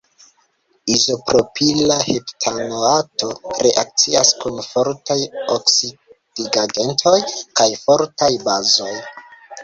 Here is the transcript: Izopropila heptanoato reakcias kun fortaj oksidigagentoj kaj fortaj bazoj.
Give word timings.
Izopropila 0.93 1.97
heptanoato 2.05 3.27
reakcias 3.65 4.31
kun 4.45 4.57
fortaj 4.69 5.17
oksidigagentoj 5.57 7.13
kaj 7.61 7.69
fortaj 7.83 8.31
bazoj. 8.49 8.95